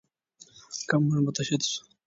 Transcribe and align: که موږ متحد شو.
که 0.87 0.95
موږ 1.03 1.15
متحد 1.25 1.61
شو. 1.69 1.81